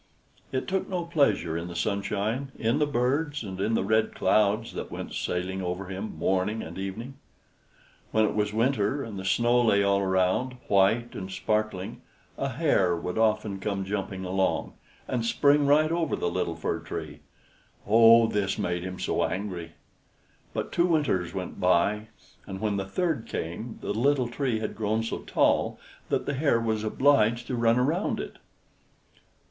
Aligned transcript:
It 0.51 0.67
took 0.67 0.89
no 0.89 1.05
pleasure 1.05 1.55
in 1.55 1.67
the 1.67 1.75
sunshine, 1.75 2.51
in 2.57 2.79
the 2.79 2.87
birds, 2.87 3.43
and 3.43 3.61
in 3.61 3.75
the 3.75 3.83
red 3.83 4.15
clouds 4.15 4.73
that 4.73 4.89
went 4.89 5.13
sailing 5.13 5.61
over 5.61 5.89
him 5.89 6.17
morning 6.17 6.63
and 6.63 6.75
evening. 6.79 7.19
When 8.09 8.25
it 8.25 8.33
was 8.33 8.51
winter, 8.51 9.03
and 9.03 9.19
the 9.19 9.23
snow 9.23 9.61
lay 9.61 9.83
all 9.83 9.99
around, 9.99 10.53
white 10.67 11.13
and 11.13 11.31
sparkling, 11.31 12.01
a 12.35 12.49
hare 12.49 12.95
would 12.97 13.19
often 13.19 13.59
come 13.59 13.85
jumping 13.85 14.25
along, 14.25 14.73
and 15.07 15.23
spring 15.23 15.67
right 15.67 15.91
over 15.91 16.15
the 16.15 16.31
little 16.31 16.55
Fir 16.55 16.79
Tree. 16.79 17.19
Oh! 17.85 18.25
this 18.25 18.57
made 18.57 18.81
him 18.81 18.97
so 18.97 19.23
angry. 19.23 19.73
But 20.51 20.71
two 20.71 20.87
winters 20.87 21.35
went 21.35 21.59
by, 21.59 22.07
and 22.47 22.59
when 22.59 22.77
the 22.77 22.87
third 22.87 23.27
came 23.27 23.77
the 23.81 23.93
little 23.93 24.27
Tree 24.29 24.57
had 24.61 24.75
grown 24.75 25.03
so 25.03 25.19
tall 25.19 25.79
that 26.09 26.25
the 26.25 26.33
hare 26.33 26.59
was 26.59 26.83
obliged 26.83 27.45
to 27.45 27.55
run 27.55 27.77
round 27.77 28.19
it. 28.19 28.37